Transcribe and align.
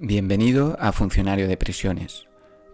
Bienvenido 0.00 0.76
a 0.78 0.92
Funcionario 0.92 1.48
de 1.48 1.56
Prisiones, 1.56 2.28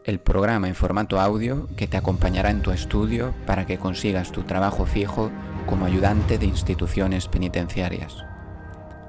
el 0.05 0.21
programa 0.21 0.69
en 0.69 0.75
formato 0.75 1.19
audio 1.19 1.69
que 1.75 1.87
te 1.87 1.97
acompañará 1.97 2.51
en 2.51 2.61
tu 2.61 2.71
estudio 2.71 3.33
para 3.47 3.65
que 3.65 3.79
consigas 3.79 4.31
tu 4.31 4.43
trabajo 4.43 4.85
fijo 4.85 5.31
como 5.65 5.87
ayudante 5.87 6.37
de 6.37 6.45
instituciones 6.45 7.27
penitenciarias. 7.29 8.27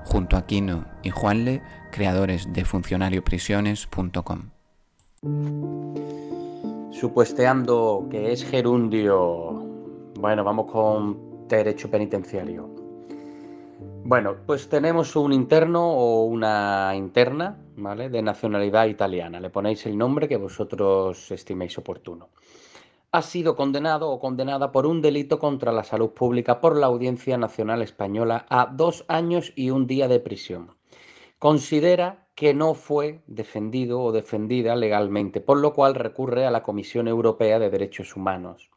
Junto 0.05 0.38
a 0.38 0.46
Kino 0.46 0.86
y 1.04 1.09
Juanle, 1.09 1.62
creadores 1.91 2.54
de 2.54 2.63
funcionarioprisiones.com. 2.63 4.43
Supuesteando 6.91 8.07
que 8.09 8.32
es 8.32 8.45
gerundio. 8.45 9.61
Bueno, 10.18 10.45
vamos 10.45 10.71
con 10.71 11.50
derecho 11.50 11.91
penitenciario. 11.91 12.70
Bueno, 14.05 14.36
pues 14.45 14.70
tenemos 14.70 15.18
un 15.18 15.34
interno 15.34 15.91
o 15.91 16.23
una 16.23 16.93
interna, 16.95 17.57
De 17.76 18.21
nacionalidad 18.21 18.86
italiana. 18.86 19.41
Le 19.41 19.49
ponéis 19.49 19.86
el 19.86 19.98
nombre 19.98 20.30
que 20.30 20.38
vosotros 20.38 21.30
estiméis 21.30 21.77
oportuno. 21.77 22.30
Ha 23.12 23.22
sido 23.22 23.58
condenado 23.58 24.09
o 24.09 24.18
condenada 24.18 24.72
por 24.72 24.86
un 24.86 25.02
delito 25.02 25.40
contra 25.40 25.73
la 25.73 25.84
salud 25.84 26.12
pública 26.12 26.62
por 26.62 26.77
la 26.77 26.85
Audiencia 26.85 27.38
Nacional 27.38 27.82
Española 27.82 28.46
a 28.49 28.68
dos 28.72 29.04
años 29.09 29.52
y 29.58 29.72
un 29.72 29.88
día 29.88 30.08
de 30.08 30.22
prisión. 30.22 30.72
Considera 31.38 32.30
que 32.34 32.54
no 32.54 32.76
fue 32.76 33.20
defendido 33.27 33.99
o 34.02 34.13
defendida 34.13 34.77
legalmente, 34.77 35.41
por 35.41 35.57
lo 35.57 35.73
cual 35.73 35.96
recurre 35.96 36.46
a 36.46 36.52
la 36.52 36.63
Comisión 36.63 37.10
Europea 37.10 37.60
de 37.60 37.70
Derechos 37.70 38.16
Humanos. 38.16 38.70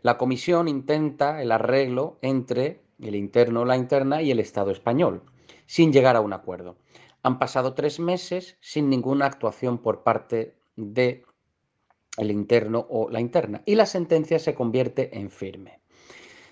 La 0.00 0.16
comisión 0.16 0.66
intenta 0.66 1.42
el 1.42 1.52
arreglo 1.52 2.16
entre 2.22 2.80
el 3.02 3.14
interno 3.14 3.60
o 3.60 3.64
la 3.66 3.76
interna 3.76 4.22
y 4.22 4.30
el 4.30 4.40
Estado 4.40 4.70
español, 4.70 5.24
sin 5.66 5.92
llegar 5.92 6.16
a 6.16 6.22
un 6.22 6.32
acuerdo. 6.32 6.76
Han 7.22 7.38
pasado 7.38 7.74
tres 7.74 8.00
meses 8.00 8.56
sin 8.60 8.88
ninguna 8.88 9.26
actuación 9.26 9.78
por 9.78 10.02
parte 10.02 10.56
de 10.76 11.24
el 12.16 12.30
interno 12.30 12.86
o 12.88 13.10
la 13.10 13.20
interna 13.20 13.62
y 13.66 13.74
la 13.74 13.86
sentencia 13.86 14.38
se 14.38 14.54
convierte 14.54 15.18
en 15.18 15.30
firme. 15.30 15.80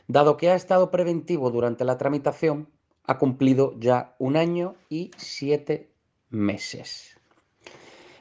Dado 0.07 0.37
que 0.37 0.51
ha 0.51 0.55
estado 0.55 0.91
preventivo 0.91 1.51
durante 1.51 1.85
la 1.85 1.99
tramitación, 1.99 2.69
ha 3.05 3.19
cumplido 3.19 3.75
ya 3.79 4.15
un 4.19 4.37
año 4.37 4.77
y 4.89 5.11
siete 5.17 5.91
meses. 6.31 7.19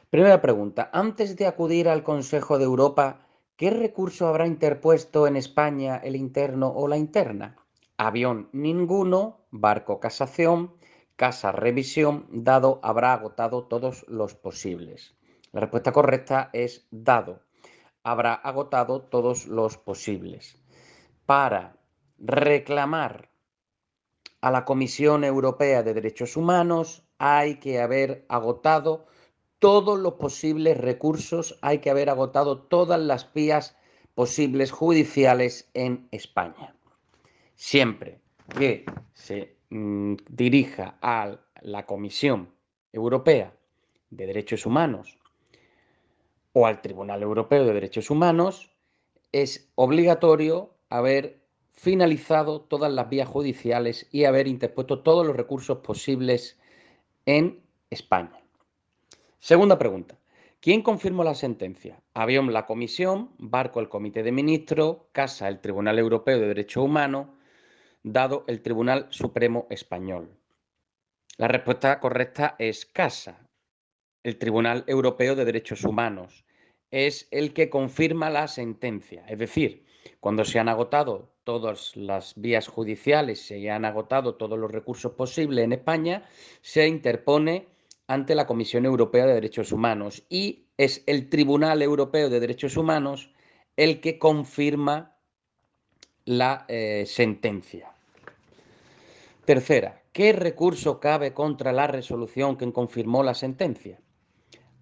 Primera 0.10 0.42
pregunta, 0.42 0.90
antes 0.94 1.36
de 1.36 1.48
acudir 1.48 1.90
al 1.90 2.04
Consejo 2.04 2.58
de 2.58 2.64
Europa, 2.64 3.28
¿qué 3.58 3.70
recurso 3.70 4.28
habrá 4.28 4.48
interpuesto 4.48 5.28
en 5.28 5.36
España 5.36 5.98
el 5.98 6.16
interno 6.16 6.70
o 6.70 6.88
la 6.88 6.98
interna? 6.98 7.58
Avión 7.98 8.50
ninguno, 8.54 9.42
barco 9.52 10.00
casación, 10.00 10.74
casa 11.18 11.52
revisión, 11.52 12.26
dado 12.32 12.80
habrá 12.82 13.12
agotado 13.12 13.66
todos 13.66 14.06
los 14.08 14.34
posibles. 14.36 15.18
La 15.52 15.60
respuesta 15.60 15.92
correcta 15.92 16.50
es 16.54 16.88
dado. 16.92 17.42
Habrá 18.04 18.34
agotado 18.34 19.02
todos 19.02 19.48
los 19.48 19.78
posibles. 19.78 20.58
Para 21.26 21.76
reclamar 22.18 23.30
a 24.40 24.50
la 24.50 24.64
Comisión 24.64 25.26
Europea 25.26 25.84
de 25.84 25.94
Derechos 25.94 26.38
Humanos 26.38 27.04
hay 27.18 27.56
que 27.56 27.82
haber 27.82 28.26
agotado 28.30 29.08
todos 29.60 30.00
los 30.00 30.14
posibles 30.14 30.78
recursos, 30.78 31.60
hay 31.62 31.80
que 31.80 31.90
haber 31.90 32.10
agotado 32.10 32.62
todas 32.62 33.02
las 33.02 33.34
vías 33.34 33.76
posibles 34.16 34.72
judiciales 34.72 35.70
en 35.74 36.08
España 36.12 36.78
siempre 37.58 38.22
que 38.58 38.86
se 39.14 39.57
mm, 39.70 40.16
dirija 40.30 40.98
a 41.02 41.40
la 41.62 41.86
Comisión 41.86 42.50
Europea 42.92 43.54
de 44.10 44.28
Derechos 44.28 44.66
Humanos 44.66 45.18
o 46.54 46.66
al 46.66 46.82
Tribunal 46.82 47.22
Europeo 47.22 47.66
de 47.66 47.74
Derechos 47.74 48.10
Humanos, 48.10 48.72
es 49.32 49.70
obligatorio 49.76 50.74
haber 50.90 51.44
finalizado 51.74 52.62
todas 52.62 52.92
las 52.92 53.10
vías 53.10 53.28
judiciales 53.28 54.08
y 54.12 54.24
haber 54.24 54.48
interpuesto 54.48 55.04
todos 55.04 55.26
los 55.26 55.36
recursos 55.36 55.80
posibles 55.80 56.60
en 57.26 57.62
España. 57.92 58.42
Segunda 59.40 59.78
pregunta. 59.78 60.18
¿Quién 60.60 60.82
confirmó 60.82 61.24
la 61.24 61.36
sentencia? 61.36 62.02
Avión 62.16 62.52
la 62.52 62.66
Comisión, 62.66 63.30
Barco 63.38 63.80
el 63.80 63.90
Comité 63.90 64.24
de 64.24 64.32
Ministros, 64.32 64.98
Casa 65.12 65.48
el 65.48 65.62
Tribunal 65.62 66.00
Europeo 66.00 66.40
de 66.40 66.48
Derechos 66.48 66.84
Humanos, 66.84 67.28
dado 68.14 68.44
el 68.48 68.62
Tribunal 68.62 69.08
Supremo 69.10 69.68
Español? 69.70 70.30
La 71.38 71.48
respuesta 71.48 72.00
correcta 72.00 72.56
es 72.58 72.86
CASA, 72.86 73.48
el 74.24 74.38
Tribunal 74.38 74.84
Europeo 74.88 75.36
de 75.36 75.46
Derechos 75.46 75.84
Humanos. 75.84 76.46
Es 76.90 77.28
el 77.32 77.54
que 77.54 77.70
confirma 77.70 78.30
la 78.30 78.48
sentencia. 78.48 79.26
Es 79.28 79.38
decir, 79.38 79.86
cuando 80.20 80.44
se 80.46 80.60
han 80.60 80.70
agotado 80.70 81.36
todas 81.44 81.96
las 81.96 82.34
vías 82.36 82.68
judiciales, 82.68 83.40
se 83.40 83.70
han 83.70 83.86
agotado 83.86 84.36
todos 84.36 84.58
los 84.58 84.72
recursos 84.72 85.14
posibles 85.14 85.64
en 85.64 85.74
España, 85.74 86.24
se 86.62 86.88
interpone 86.88 87.68
ante 88.08 88.36
la 88.36 88.48
Comisión 88.48 88.86
Europea 88.86 89.26
de 89.26 89.34
Derechos 89.34 89.72
Humanos 89.72 90.24
y 90.30 90.66
es 90.78 91.04
el 91.08 91.30
Tribunal 91.30 91.82
Europeo 91.82 92.30
de 92.30 92.40
Derechos 92.40 92.78
Humanos 92.78 93.32
el 93.76 94.02
que 94.02 94.18
confirma 94.18 95.16
la 96.26 96.66
eh, 96.68 97.06
sentencia. 97.06 97.94
Tercera, 99.48 100.04
¿qué 100.12 100.34
recurso 100.34 101.00
cabe 101.00 101.34
contra 101.34 101.72
la 101.72 101.88
resolución 101.88 102.58
que 102.58 102.70
confirmó 102.74 103.24
la 103.24 103.34
sentencia? 103.34 104.02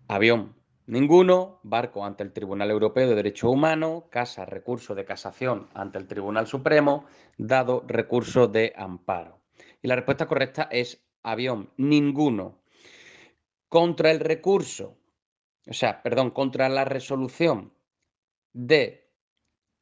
Avión, 0.07 0.55
ninguno. 0.87 1.59
Barco 1.61 2.03
ante 2.03 2.23
el 2.23 2.33
Tribunal 2.33 2.71
Europeo 2.71 3.07
de 3.07 3.13
Derechos 3.13 3.51
Humanos. 3.51 4.05
Casa, 4.09 4.43
recurso 4.43 4.95
de 4.95 5.05
casación 5.05 5.69
ante 5.75 5.99
el 5.99 6.07
Tribunal 6.07 6.47
Supremo, 6.47 7.05
dado 7.37 7.83
recurso 7.85 8.47
de 8.47 8.73
amparo. 8.75 9.39
Y 9.83 9.87
la 9.87 9.97
respuesta 9.97 10.25
correcta 10.25 10.67
es 10.71 11.05
avión, 11.21 11.69
ninguno. 11.77 12.63
Contra 13.69 14.09
el 14.09 14.19
recurso, 14.19 14.97
o 15.69 15.73
sea, 15.73 16.01
perdón, 16.01 16.31
contra 16.31 16.69
la 16.69 16.85
resolución 16.85 17.71
de 18.51 19.11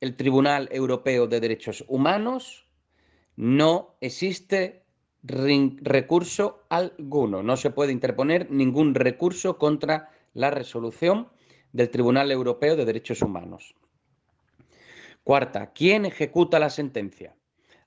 el 0.01 0.17
Tribunal 0.17 0.67
Europeo 0.73 1.25
de 1.27 1.39
Derechos 1.39 1.85
Humanos, 1.87 2.62
no 3.35 3.95
existe 4.01 4.83
recurso 5.23 6.63
alguno. 6.69 7.43
No 7.43 7.57
se 7.57 7.71
puede 7.71 7.91
interponer 7.91 8.51
ningún 8.51 8.93
recurso 8.93 9.57
contra 9.57 10.09
la 10.33 10.51
resolución 10.51 11.29
del 11.71 11.89
Tribunal 11.89 12.31
Europeo 12.31 12.75
de 12.75 12.85
Derechos 12.85 13.21
Humanos. 13.21 13.75
Cuarta, 15.23 15.71
¿quién 15.73 16.05
ejecuta 16.05 16.59
la 16.59 16.69
sentencia? 16.69 17.35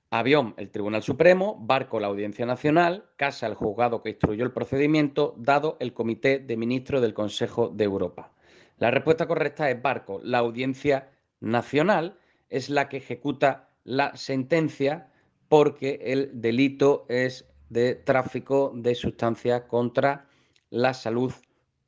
Avión, 0.09 0.55
el 0.57 0.71
Tribunal 0.71 1.03
Supremo, 1.03 1.57
barco, 1.59 1.99
la 1.99 2.07
Audiencia 2.07 2.45
Nacional, 2.45 3.09
casa, 3.17 3.45
el 3.45 3.55
juzgado 3.55 4.01
que 4.01 4.09
instruyó 4.09 4.43
el 4.45 4.53
procedimiento, 4.53 5.35
dado 5.37 5.77
el 5.79 5.93
Comité 5.93 6.39
de 6.39 6.57
Ministros 6.57 7.01
del 7.01 7.13
Consejo 7.13 7.69
de 7.69 7.83
Europa. 7.83 8.31
La 8.77 8.89
respuesta 8.89 9.27
correcta 9.27 9.69
es 9.69 9.81
barco, 9.81 10.19
la 10.23 10.39
Audiencia 10.39 11.11
Nacional 11.39 12.17
es 12.49 12.69
la 12.69 12.89
que 12.89 12.97
ejecuta 12.97 13.69
la 13.83 14.15
sentencia 14.15 15.11
porque 15.49 15.99
el 16.03 16.41
delito 16.41 17.05
es 17.09 17.45
de 17.69 17.95
tráfico 17.95 18.71
de 18.75 18.95
sustancias 18.95 19.63
contra 19.63 20.27
la 20.69 20.93
salud 20.93 21.33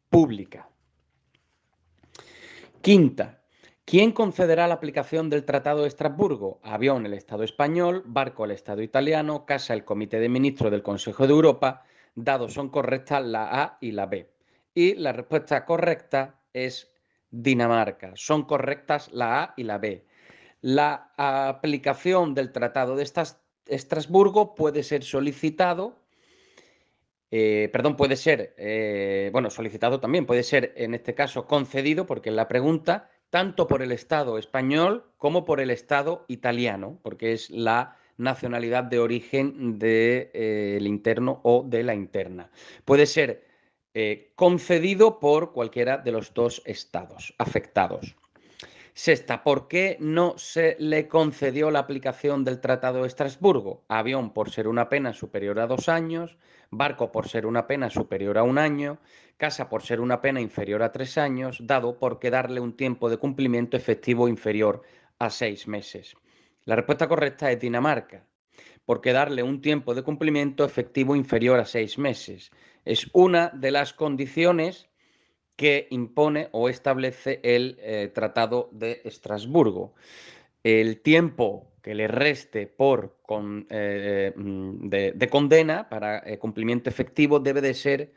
pública. 0.10 0.70
Quinta, 2.82 3.42
¿quién 3.86 4.12
concederá 4.12 4.68
la 4.68 4.76
aplicación 4.76 5.30
del 5.30 5.46
Tratado 5.46 5.82
de 5.82 5.90
Estrasburgo? 5.90 6.60
Avión, 6.64 7.06
el 7.06 7.14
Estado 7.14 7.44
español, 7.44 8.04
barco, 8.06 8.46
el 8.46 8.52
Estado 8.52 8.82
italiano, 8.82 9.46
casa, 9.46 9.74
el 9.74 9.86
Comité 9.86 10.20
de 10.20 10.30
Ministros 10.30 10.72
del 10.72 10.84
Consejo 10.84 11.28
de 11.28 11.34
Europa. 11.34 11.84
Dados 12.16 12.54
son 12.54 12.70
correctas 12.70 13.26
la 13.26 13.62
A 13.64 13.78
y 13.82 13.92
la 13.92 14.06
B. 14.06 14.32
Y 14.74 14.96
la 14.96 15.12
respuesta 15.12 15.66
correcta 15.66 16.40
es 16.54 16.92
Dinamarca. 17.32 18.14
Son 18.16 18.44
correctas 18.44 19.12
la 19.12 19.44
A 19.44 19.54
y 19.58 19.64
la 19.64 19.78
B. 19.78 20.06
La 20.62 21.12
aplicación 21.18 22.34
del 22.34 22.52
Tratado 22.52 22.96
de 22.96 23.04
estas 23.04 23.42
Estrasburgo 23.70 24.56
puede 24.56 24.84
ser 24.84 25.04
solicitado, 25.04 25.96
eh, 27.32 27.70
perdón, 27.72 27.96
puede 27.96 28.16
ser, 28.16 28.56
eh, 28.58 29.30
bueno, 29.32 29.50
solicitado 29.50 30.00
también, 30.00 30.26
puede 30.26 30.44
ser 30.44 30.74
en 30.76 30.94
este 30.96 31.14
caso 31.14 31.46
concedido, 31.46 32.06
porque 32.06 32.32
la 32.32 32.48
pregunta, 32.48 33.10
tanto 33.30 33.68
por 33.68 33.82
el 33.82 33.92
Estado 33.92 34.38
español 34.38 35.06
como 35.18 35.46
por 35.46 35.60
el 35.60 35.70
Estado 35.70 36.26
italiano, 36.28 37.00
porque 37.04 37.34
es 37.34 37.50
la 37.50 37.96
nacionalidad 38.18 38.84
de 38.84 39.00
origen 39.00 39.78
del 39.80 40.30
eh, 40.34 40.80
interno 40.82 41.40
o 41.44 41.64
de 41.68 41.84
la 41.84 41.94
interna. 41.94 42.50
Puede 42.86 43.06
ser 43.06 43.48
concedido 44.36 45.20
por 45.20 45.52
cualquiera 45.52 45.98
de 45.98 46.14
los 46.14 46.34
dos 46.34 46.62
estados 46.64 47.34
afectados. 47.38 48.16
Sexta, 49.02 49.44
¿por 49.44 49.70
qué 49.70 49.96
no 50.02 50.38
se 50.38 50.76
le 50.78 51.08
concedió 51.08 51.72
la 51.72 51.80
aplicación 51.80 52.44
del 52.44 52.60
Tratado 52.60 53.04
de 53.04 53.08
Estrasburgo? 53.08 53.86
Avión 53.88 54.34
por 54.34 54.50
ser 54.50 54.68
una 54.68 54.90
pena 54.90 55.14
superior 55.14 55.58
a 55.62 55.68
dos 55.68 55.88
años, 55.88 56.38
barco 56.70 57.10
por 57.10 57.30
ser 57.30 57.46
una 57.46 57.66
pena 57.66 57.90
superior 57.90 58.38
a 58.38 58.44
un 58.44 58.58
año, 58.58 59.00
casa 59.38 59.70
por 59.70 59.84
ser 59.84 60.02
una 60.02 60.20
pena 60.20 60.42
inferior 60.42 60.84
a 60.84 60.92
tres 60.92 61.18
años, 61.18 61.60
dado 61.62 61.98
por 61.98 62.20
darle 62.20 62.60
un 62.60 62.76
tiempo 62.76 63.10
de 63.10 63.16
cumplimiento 63.16 63.78
efectivo 63.78 64.28
inferior 64.28 64.82
a 65.18 65.30
seis 65.30 65.66
meses. 65.66 66.18
La 66.66 66.76
respuesta 66.76 67.08
correcta 67.08 67.50
es 67.54 67.58
Dinamarca, 67.62 68.26
porque 68.86 69.14
darle 69.14 69.44
un 69.44 69.62
tiempo 69.62 69.96
de 69.96 70.04
cumplimiento 70.04 70.66
efectivo 70.66 71.16
inferior 71.16 71.58
a 71.62 71.66
seis 71.66 71.98
meses. 71.98 72.52
Es 72.84 73.10
una 73.14 73.48
de 73.56 73.72
las 73.72 73.94
condiciones 73.94 74.89
que 75.60 75.88
impone 75.90 76.48
o 76.54 76.70
establece 76.70 77.42
el 77.44 77.78
eh, 77.82 78.10
Tratado 78.16 78.70
de 78.72 79.02
Estrasburgo. 79.04 79.94
El 80.64 81.02
tiempo 81.02 81.74
que 81.82 81.94
le 81.94 82.08
reste 82.08 82.66
por 82.66 83.18
eh, 83.70 84.32
mm, 84.34 84.88
de, 84.88 85.30
condena 85.30 85.90
para 85.90 86.20
eh, 86.20 86.40
cumplimiento 86.40 86.90
efectivo 86.90 87.42
debe 87.42 87.60
de 87.60 87.74
ser 87.74 88.14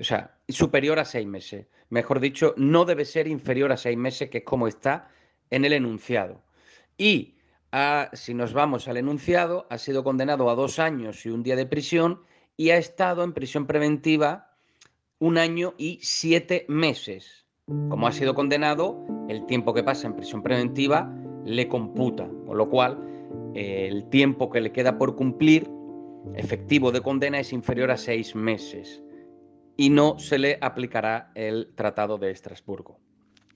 o 0.00 0.04
sea, 0.04 0.38
superior 0.48 1.00
a 1.00 1.04
seis 1.04 1.26
meses. 1.26 1.66
Mejor 1.90 2.20
dicho, 2.20 2.54
no 2.56 2.84
debe 2.84 3.04
ser 3.04 3.26
inferior 3.26 3.72
a 3.72 3.76
seis 3.76 3.98
meses, 3.98 4.30
que 4.30 4.38
es 4.38 4.44
como 4.44 4.68
está 4.68 5.10
en 5.50 5.64
el 5.64 5.72
enunciado. 5.72 6.44
Y 6.96 7.34
si 8.12 8.34
nos 8.34 8.52
vamos 8.52 8.86
al 8.86 8.98
enunciado, 8.98 9.66
ha 9.70 9.78
sido 9.78 10.04
condenado 10.04 10.48
a 10.48 10.54
dos 10.54 10.78
años 10.78 11.26
y 11.26 11.30
un 11.30 11.42
día 11.42 11.56
de 11.56 11.66
prisión 11.66 12.22
y 12.56 12.70
ha 12.70 12.76
estado 12.76 13.24
en 13.24 13.32
prisión 13.32 13.66
preventiva 13.66 14.47
un 15.18 15.38
año 15.38 15.74
y 15.78 15.98
siete 16.02 16.64
meses. 16.68 17.46
Como 17.66 18.06
ha 18.06 18.12
sido 18.12 18.34
condenado, 18.34 19.04
el 19.28 19.44
tiempo 19.46 19.74
que 19.74 19.82
pasa 19.82 20.06
en 20.06 20.16
prisión 20.16 20.42
preventiva 20.42 21.14
le 21.44 21.68
computa, 21.68 22.28
con 22.46 22.56
lo 22.56 22.68
cual 22.70 22.98
el 23.54 24.08
tiempo 24.08 24.50
que 24.50 24.60
le 24.60 24.72
queda 24.72 24.98
por 24.98 25.16
cumplir 25.16 25.68
efectivo 26.34 26.92
de 26.92 27.00
condena 27.00 27.40
es 27.40 27.52
inferior 27.52 27.90
a 27.90 27.96
seis 27.96 28.34
meses 28.34 29.02
y 29.76 29.90
no 29.90 30.18
se 30.18 30.38
le 30.38 30.58
aplicará 30.60 31.30
el 31.34 31.72
Tratado 31.74 32.18
de 32.18 32.30
Estrasburgo. 32.30 33.00